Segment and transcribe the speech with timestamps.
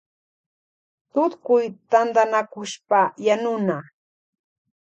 [1.13, 3.77] Tutkuy tantanakushpa yanuna.